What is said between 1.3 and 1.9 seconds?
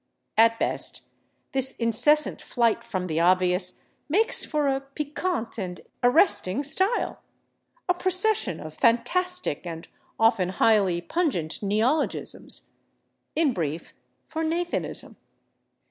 this